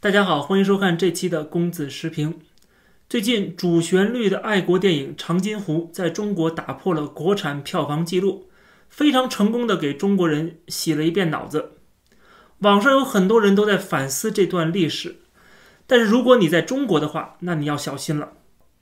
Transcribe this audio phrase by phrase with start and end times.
[0.00, 2.38] 大家好，欢迎收看这期的公子时评。
[3.08, 8.48] 最近主旋律的爱国电影《长津湖》在中国打破了国产票房纪录，
[8.88, 11.72] 非常成功的给中国人洗了一遍脑子。
[12.58, 15.16] 网上有很多人都在反思这段历史，
[15.88, 18.34] 但是如果你在中国的话，那你要小心了。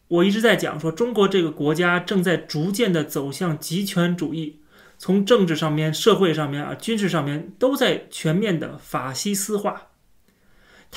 [0.08, 4.60] 我一直在讲说，中国这个国家正在逐渐的走向极权主义，
[4.98, 9.86] 从政治上面、社会上面啊、军事上面都在全面的法西斯化。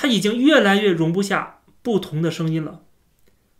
[0.01, 2.83] 他已经越来越容不下不同的声音了。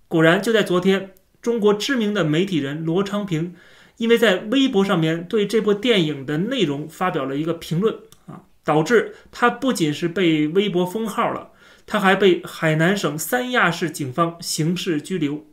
[0.07, 3.55] 果然，就在昨天，中国知名的媒体人罗昌平，
[3.97, 7.93] 因为在微博上面对这部电影的内容发表了一个评论
[8.25, 11.49] 啊，导致他不仅是被微博封号了，
[11.85, 15.45] 他还被海南省三亚市警方刑事拘留，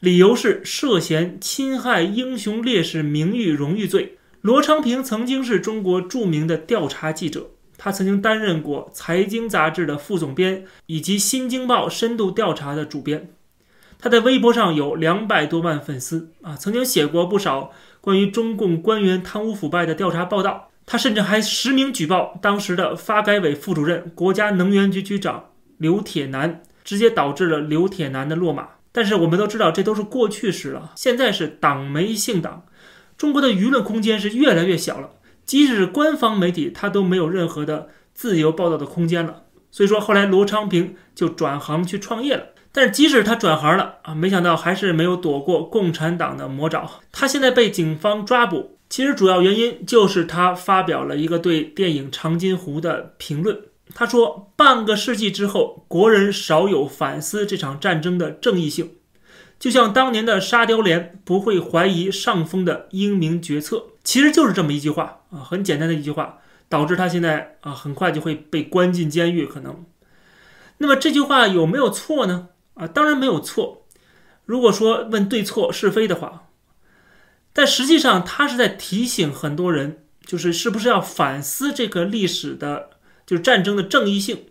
[0.00, 4.18] 理由是涉嫌侵害英雄烈士名誉荣誉罪。
[4.40, 7.50] 罗昌平曾经是中国著名的调查记者。
[7.84, 13.28] 他曾经担任过《财经》杂志的副总编，以及《新京报》深度调查的主编。
[13.98, 20.70] 他在微博上有两百多万粉丝啊，曾经写过不少关于中共官员贪污腐败的调查报道。
[20.86, 28.68] 他甚至还实名举报当时的发改委副主任、国家能源局局长刘铁男，直接导致了刘铁男的落马。
[28.92, 30.92] 但是我们都知道，这都是过去式了。
[30.96, 32.64] 现在是党媒姓党，
[33.18, 35.10] 中国的舆论空间是越来越小了。
[35.44, 39.42] 即使是官方媒体，他都没有任何的自由报道的空间了。
[39.70, 42.46] 所以说，后来罗昌平就转行去创业了。
[42.70, 46.88] 但是，即使他转行了啊，没想到还是没有躲过共产党的魔爪。
[47.12, 53.58] 他现在被警方抓捕，其实主要原因就是他发表了一个对电影《长津湖》的评论。
[53.94, 58.92] 他说：“半个世纪之后，国人少有反思这场战争的正义性，
[59.60, 69.44] 就像当年的沙雕连不会怀疑上峰的英明决策。”其实就是这么一句话啊，很简单的一句话，导致他现在啊很快就会被关进监狱。
[69.44, 69.84] 可能，
[70.78, 72.50] 那么这句话有没有错呢？
[72.74, 73.86] 啊，当然没有错。
[74.44, 76.48] 如果说问对错是非的话，
[77.52, 82.90] 但实际上他是在提醒很多人，就是是不是要反思这个历史的，
[83.26, 84.46] 就是战争的正义性。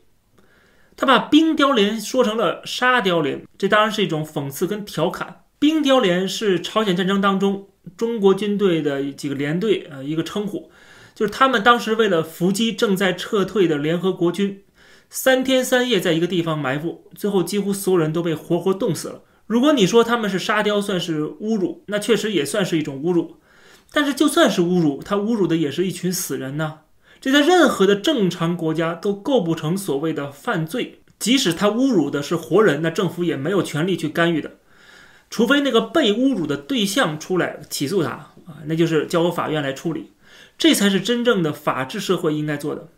[0.95, 5.43] 他把冰雕连说成了沙雕连，这当然是一种讽刺跟调侃。
[5.59, 7.69] 冰雕连是朝鲜战争当中。
[7.97, 10.71] 中国军队的几个连队，呃，一个称呼，
[11.13, 14.63] 就是他们当时为了伏击正在撤退的联合国军，
[15.09, 19.21] 三天三夜在一个地方埋伏，最后几乎所有人都被活活冻死了。
[19.45, 23.35] 如果你说他们是沙雕，算是侮辱，那确实也算是一种侮辱。
[23.91, 26.79] 但是就算是侮辱，他侮辱的也是一群死人呐，
[27.21, 31.01] 这在任何的正常国家都构不成所谓的犯罪。
[31.19, 34.53] 即使他侮辱的是活人，那政府也没有权利去干预的。
[35.33, 40.11] 除非那个被侮辱的对象出来起诉他啊，那就是交由法院来处理，
[40.59, 42.89] 这才是真正的法治社会应该做的。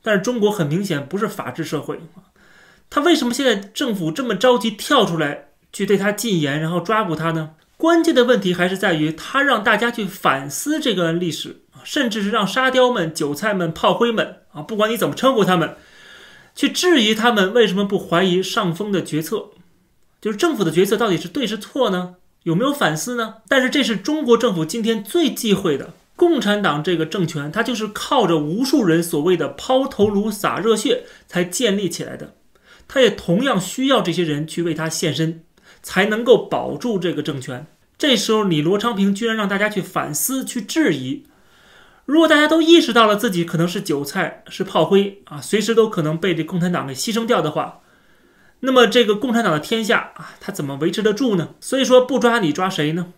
[0.00, 2.30] 但是中国很明显不是法治社会啊，
[2.88, 7.50] 他为什么现在政府这么着急跳出来去对他禁言，然后抓捕他呢？
[7.76, 15.74] 关键的问题还是在于他让大家去反思这个历史甚至是让沙雕们、韭菜们、炮灰们啊，不管你怎么称呼他们，
[16.54, 19.48] 去质疑他们为什么不怀疑上峰的决策。
[20.26, 22.16] 就是政府的决策到底是对是错呢？
[22.42, 23.34] 有没有反思呢？
[23.46, 32.34] 但是这是中国政府今天最忌讳的，共产党这个政权，它就是靠着无数人所谓的抛头颅洒热血才建立起来的，
[32.88, 35.44] 它也同样需要这些人去为他献身，
[35.80, 37.64] 才能够保住这个政权。
[37.96, 41.22] 这时候你罗昌平居然让大家去反思、去质疑，
[42.04, 47.82] 如果大家都意识到了自己可能是韭菜、是炮灰啊，随时都可能被这共产党给牺牲掉的话。
[48.60, 51.50] 那么这个共产党的天下啊，他怎么维持得住呢？
[51.60, 53.12] 所以说不抓你抓谁呢？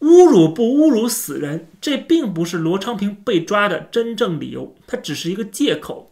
[0.00, 6.10] 侮辱不侮辱死人，这并不是罗昌平被抓的真正理由，他只是一个借口。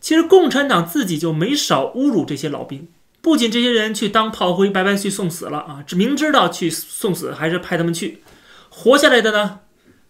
[0.00, 2.86] 其实共产党自己就没少侮辱这些老兵，
[3.20, 8.22] 不仅这些人去当炮灰白白去送死了啊，明知道去送死还是派他们去，
[8.70, 9.60] 活下来的呢，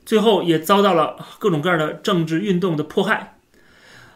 [0.04, 3.38] 最后也遭到了各种各样的政治运动的迫害，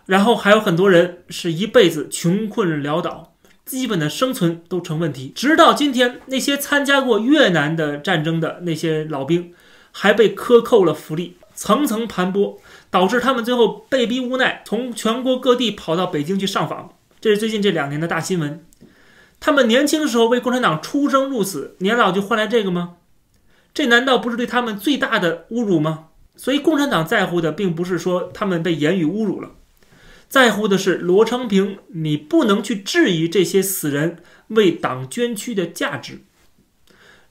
[0.05, 3.33] 然后还有很多人是一辈子穷困潦倒。
[3.71, 9.55] 基本的生存都成问题，直到今天，那些参加过越南的战争的那些老兵，
[9.93, 12.57] 还被克扣了福利，层层盘剥，
[12.91, 16.97] 导致他们最后被逼无奈，从全国各地跑到北京去上访。
[17.21, 18.65] 这是最近这两年的大新闻。
[19.39, 22.97] 他们年轻时候为共产党出生入死，年老就换来这个吗？
[23.73, 26.07] 这难道不是对他们最大的侮辱吗？
[26.35, 29.51] 所以，共产党在乎的并不是说他们被言语侮辱了。
[30.31, 34.19] 在乎的是罗昌平，你不能去质疑这些死人
[34.49, 36.21] 为党捐躯的价值。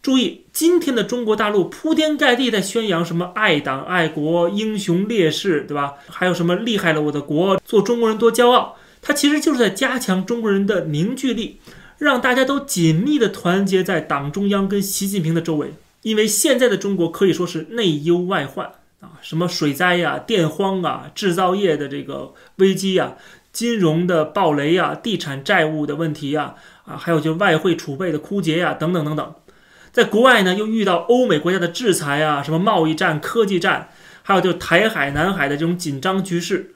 [0.01, 5.93] 注意，今天的中国大陆铺天盖地在宣扬什么爱党爱国、英雄烈士，对吧？
[6.09, 8.77] 还有什么厉害了我的国，做中国人多骄傲。
[9.01, 11.61] 它其实就是在加强中国人的凝聚力，
[11.97, 15.73] 让大家都紧密的团结在党中央跟习近平的周围。
[16.01, 23.15] 因为现在的中国可以说是内忧外患啊，什么水灾呀、电荒啊、制造业的这个危机呀、
[23.53, 26.55] 金融的暴雷呀、地产债务的问题呀，
[26.85, 29.35] 啊，还有就外汇储备的枯竭呀，等等等等。
[29.91, 33.89] 在国外呢，又遇到欧美国家的制裁啊，什么贸易战、科技战，
[34.21, 36.75] 还有就台海、南海的这种紧张局势。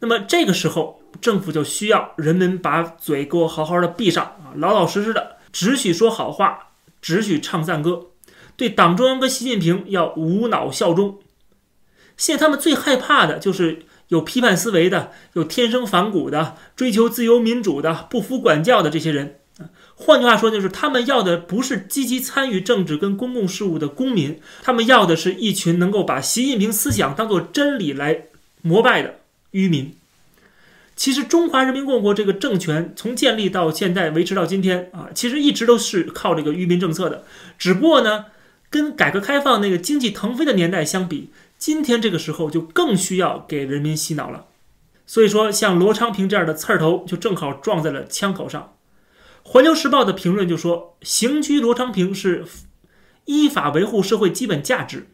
[0.00, 8.08] 那么这个时候，政府就需要人们把嘴给我好好的闭上啊，老老实实的，只许说好话，只许唱赞歌，
[8.56, 11.20] 对党中央跟习近平要无脑效忠。
[12.22, 19.40] 现在他们最害怕的就是有批判思维的、有天生反骨的、追求自由民主的、不服管教的这些人。
[19.96, 28.26] 换句话说，就是他们要的不是积极参与政治跟公共事务的公民，他们要的是一群能够把习近平思想当做真理来
[28.62, 29.16] 膜拜的
[29.50, 29.92] 愚民。
[30.94, 37.24] 其实，中华人民共和国这个政权从建立到现在维持到今天啊，其实一直都是靠这个愚民政策的。
[37.58, 38.26] 只不过呢，
[38.70, 41.30] 跟改革开放那个经济腾飞的年代相比，
[41.64, 44.46] 今天这个时候就更需要给人民洗脑了。
[45.06, 48.74] 所以说，像罗昌平这样的刺儿头，就正好撞在了枪口上。
[49.44, 52.44] 环球时报的评论就说：“刑拘罗昌平是
[53.26, 55.06] 依法维护社会基本价值。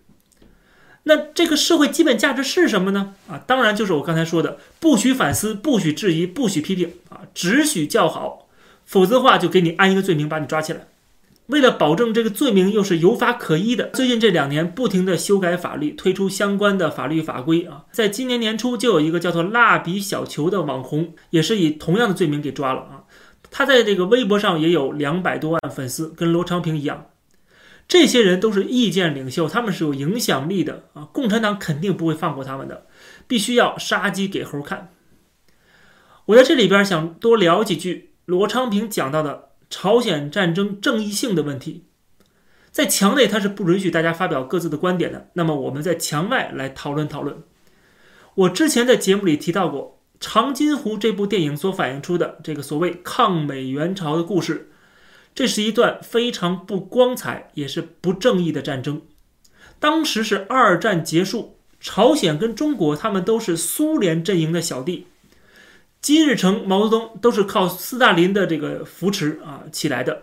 [1.02, 3.14] 那这个社会基本价值是什么呢？
[3.28, 8.48] 啊，当然就是我刚才说的，不许反思，不许质疑，不许批评啊，只许叫好，
[8.86, 10.88] 否则的话就给你安一个罪名，把你抓起来。
[11.48, 17.84] 为了保证这个罪名又是有法可依的，最近这两年不停的修改法律，推出相关的法律法规啊。
[17.90, 23.04] 在今年年初就有一个叫做蜡笔小球的网红，也是以同样的罪名给抓了啊。”
[23.50, 27.06] 他在这个微博上也有两百多万粉丝，跟罗昌平一样。
[27.88, 31.08] 这些人都是意见领袖，他们是有影响力的啊！
[31.10, 32.84] 共产党肯定不会放过他们的，
[33.26, 34.90] 必须要杀鸡给猴看。
[36.26, 41.84] 我在这里边想多聊几句罗昌平讲到的朝鲜战争正义性的问题。
[42.70, 47.42] 在墙内他是不允许大家发表各自的观点的，那么我们在墙外来讨论讨论。
[48.34, 49.94] 我之前在节目里提到过。
[50.20, 54.68] 《长津湖》这部电影所反映出的这个所谓抗美援朝的故事，
[55.32, 59.02] 这是一段非常不光彩也是不正义的战争。
[59.78, 65.06] 当时是二战结束，朝鲜跟中国他们都是苏联阵营的小弟，
[66.00, 70.22] 金日成、毛泽东都是靠斯大林的这个扶持啊起来的。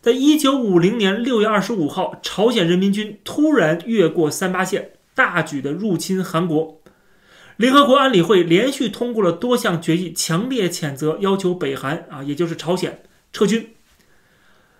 [0.00, 6.80] 在一九五零年六月二十五号，朝鲜人民军突然越过三八线，大举的入侵韩国。
[7.56, 13.74] 联合国安理会连续通过了多项决议，强烈谴责，要求北韩啊，也就是朝鲜撤军。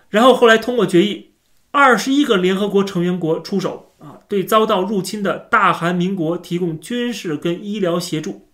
[0.08, 1.32] 然后后来通过决议，
[1.70, 8.48] 二十一个联合国成员国出手啊，对遭到入侵的大韩民国提供军事跟医疗协助。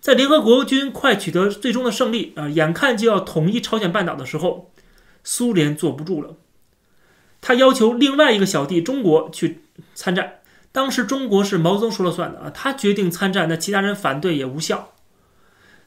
[0.00, 4.72] 在联合国军快取得最终的胜利啊，眼看就要统一朝鲜半岛的时候，
[5.24, 6.36] 苏联坐不住了，
[7.40, 9.64] 他要求另外一个小弟中国去
[9.94, 10.40] 参战。
[10.70, 14.92] 当时中国是毛泽东说了算的啊，他决定参战，那其他人反对也无效。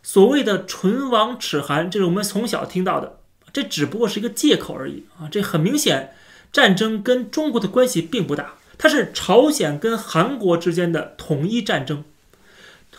[0.02, 3.20] 所谓的“唇亡齿寒”，这是我们从小听到的，
[3.54, 5.30] 这只不过是一个借口而已啊。
[5.30, 6.14] 这很明显，
[6.52, 12.04] 战争跟中国的关系并不大，它是朝鲜跟韩国之间的统一战争。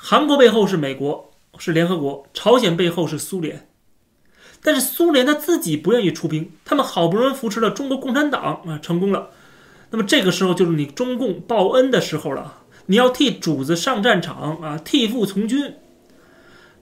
[0.02, 3.69] 韩国背后是美国，是联合国；朝鲜背后是苏联。
[4.62, 9.29] 但是苏联他自己不愿意出兵，他们好不容易扶持了中国共产党啊，成功了。
[9.91, 15.74] 那么这个时候就是你中共报恩的时候了，你要替主子上战场啊，替父从军。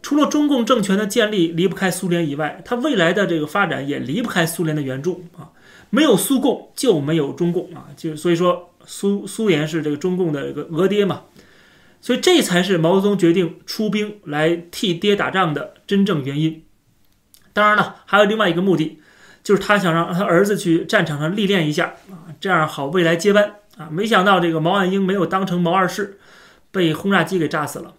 [0.01, 5.51] 除了中共政权的建立离不开苏联以外，它未来的这个发展也离不开苏联的援助啊。
[5.91, 11.23] 没有苏共就没有中共啊，就所以说苏苏联是这个中共的一个额爹嘛。
[12.01, 16.65] 所以这才是毛泽东决定出兵来替爹打仗的真正原因。
[17.53, 19.01] 当然了，还有另外一个目的。
[19.45, 23.89] 就是他想让他儿子去战场上历练一下啊，这样好未来接班啊。
[23.91, 26.19] 没想到这个毛岸英没有当成毛二世，
[26.71, 27.95] 被轰炸机给炸死了。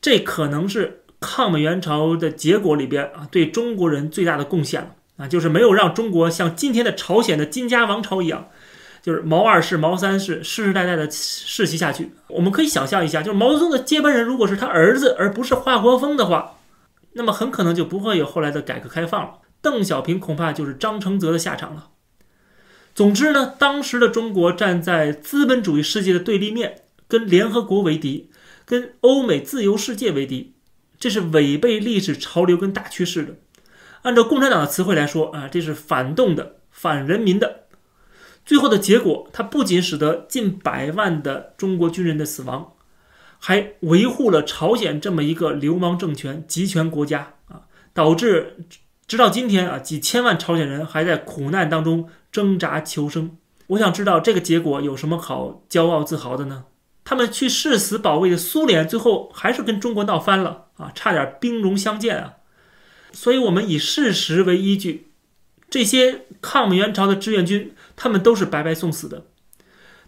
[0.00, 8.50] 这可能是抗美援朝的结果里边啊，对中国人最大的贡献了啊，就是没有让中国像今天的朝鲜的金家王朝一样，
[9.02, 12.12] 就是毛二世、毛三世世世代代的世袭下去。
[12.28, 16.58] 我们可以想象一下，就是毛泽东的接班人如果是他儿子，而不是华国锋的话，
[17.12, 19.38] 那么很可能就不会有后来的改革开放了。
[19.62, 21.88] 邓小平恐怕就是张承泽的下场了。
[22.94, 28.30] 总之呢，当时的中国站在资本主义世界的对立面，跟联合国为敌，
[28.64, 30.54] 跟欧美自由世界为敌，
[30.98, 33.34] 这是违背历史潮流跟大趋势的。
[34.02, 37.64] 按照共产党的词汇来说啊，这是反动的、反人民的。
[38.50, 42.72] 最后的结果，它不仅使得近百万的中国军人的死亡，
[43.38, 47.62] 还维护了朝鲜这么一个流氓政权、集权国家啊，
[47.94, 48.66] 导致
[49.06, 53.36] 直到今天啊，几千万朝鲜人还在苦难当中挣扎求生。
[53.68, 56.64] 我想知道这个结果有什么好骄傲自豪的呢？
[57.04, 62.32] 他们去誓死保卫的苏联，最后还是跟中国闹翻了啊，差点兵戎相见啊。
[63.12, 65.12] 所以，我们以事实为依据，
[65.70, 69.26] 这些抗美援朝的志愿军，他们都是白白送死的。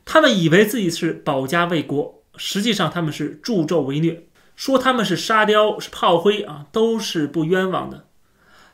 [0.07, 2.23] 他们以为自己是保家卫国。
[2.39, 4.25] 实际上他们是助纣为虐，
[4.57, 8.07] 说他们是沙雕是炮灰啊，都是不冤枉的。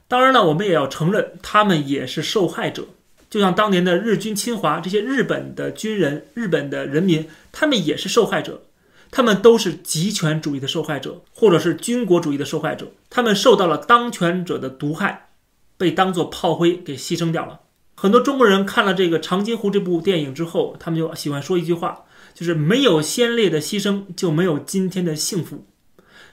[0.07, 2.87] 当然了，我们也要承认，他们也是受害者。
[3.29, 8.63] 就像当年的日军侵华，这些日本的军人、日本的人民，他们也是受害者。
[9.11, 12.93] 他们都是极权主义的受害者，或者是军国主义的受害者。
[13.11, 15.31] 他们受到了当权者的毒害，
[15.77, 17.63] 被当作炮灰给牺牲掉了。
[18.01, 22.05] 很多中国人看了这个《长津湖》这部电影之后，他们就喜欢说一句话。
[22.33, 25.67] 就是没有先烈的牺牲，就没有今天的幸福。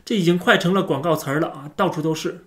[0.05, 2.45] 这已经快成了广告词儿了啊，到处都是。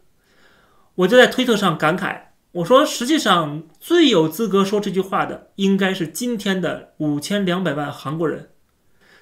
[0.94, 2.20] 我就在推特上感慨，
[2.52, 8.50] 我说实际上最有资格说这句话的，应该是今天的五千两百万韩国人。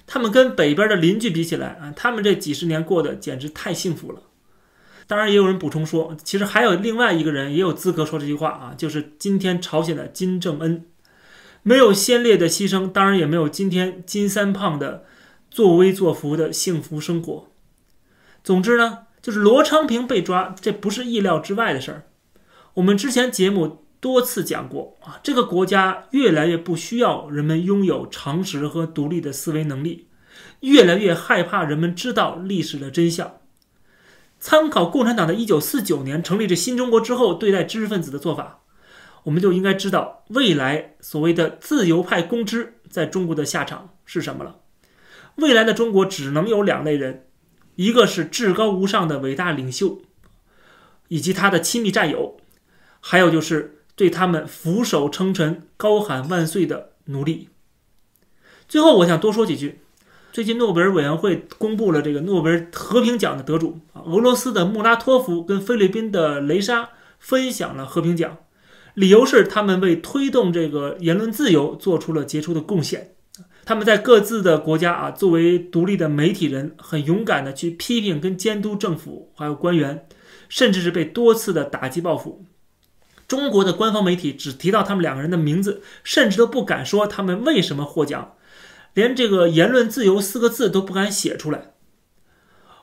[0.05, 4.21] 他们跟北边的邻居比起来啊，他们这几十年过得简直太幸福了。
[5.07, 10.85] 当然，也有人补充说，其实还有另外一个人也有资格说这句话啊，就是今天朝鲜的金正恩。
[11.63, 15.05] 没有先烈的牺牲，当然也没有今天金三胖的
[15.49, 17.47] 作威作福的幸福生活。
[18.43, 22.03] 总之呢，就是罗昌平被抓，这不是意料之外的事儿。
[22.75, 30.07] 我们之前节目多次讲过啊，这个国家越来越不需要人们拥有常识和独立的思维能力，
[30.59, 33.36] 越来越害怕人们知道历史的真相。
[34.39, 38.61] 参考共产党的一九四九年成立这新中国之后对待知识分子的做法。
[39.23, 44.61] 我们就应该知道未来所谓的自由派公知在中国的下场是什么了。
[45.35, 47.27] 未来的中国只能有两类人，
[47.75, 50.01] 一个是至高无上的伟大领袖，
[51.09, 52.37] 以及他的亲密战友，
[53.01, 57.49] 还有就是对他们俯首称臣、高喊万岁的奴隶。
[58.67, 59.81] 最后，我想多说几句。
[60.37, 68.37] 最近诺贝尔委员会公布了这个诺贝尔和平奖的得主啊，俄罗斯的穆拉托夫跟菲律宾的雷莎分享了和平奖。
[68.93, 73.15] 理由是他们为推动这个言论自由做出了杰出的贡献。
[73.65, 80.05] 他们在各自的国家啊，作为独立的媒体人，很勇敢的去批评跟监督政府还有官员，
[80.47, 82.45] 甚至是被多次的打击报复。
[83.27, 88.33] 中国的官方媒体只提到他们两个人的名字，甚至都不敢说他们为什么获奖，
[88.97, 91.73] 连这个言论自由四个字都不敢写出来。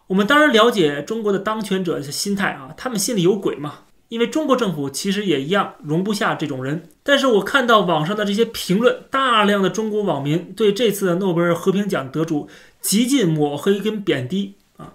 [0.07, 3.81] 我们当然了解中国的当权者的心态啊，他们心里有鬼嘛。
[4.11, 12.49] 因为中国政府其实也一样容不下这种人，但是我看到网上的这些评论，大量的中国网民对这次的诺贝尔和平奖得主
[12.81, 14.95] 极尽抹黑跟贬低啊。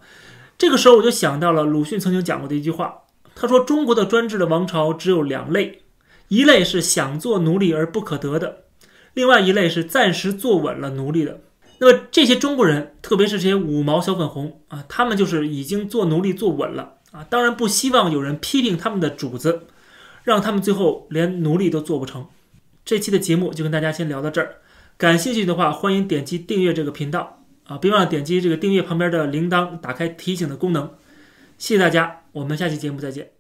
[0.57, 2.99] 这个时候我就想到了鲁迅曾经讲过的一句话，
[3.35, 5.81] 他说中国的专制的王朝只有两类，
[6.29, 8.59] 一类是想做奴隶而不可得的，
[9.19, 11.41] 另外一类是暂时坐稳了奴隶的。
[11.79, 16.93] 那么这些中国人，特别是这些五毛小粉红啊，他们就是已经做奴隶坐稳了。
[17.11, 19.63] 啊，当然不希望有人批评他们的主子，
[20.23, 22.27] 让他们最后连奴隶都做不成。
[22.85, 24.55] 这期的节目就跟大家先聊到这儿，
[24.97, 30.91] 感兴趣的话欢迎点击订阅这个频道啊，别忘了点击这个订阅旁边的铃铛，打开提醒的功能。
[31.57, 33.38] 谢谢大家，我们下期节目再见。